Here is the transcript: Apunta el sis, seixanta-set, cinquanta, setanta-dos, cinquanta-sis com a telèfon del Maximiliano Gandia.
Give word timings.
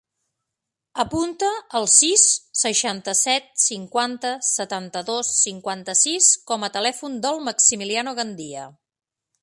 Apunta 1.01 1.49
el 1.79 1.83
sis, 1.95 2.23
seixanta-set, 2.61 3.51
cinquanta, 3.65 4.33
setanta-dos, 4.49 5.31
cinquanta-sis 5.43 6.31
com 6.53 6.65
a 6.69 6.75
telèfon 6.79 7.21
del 7.29 7.43
Maximiliano 7.51 8.17
Gandia. 8.23 8.67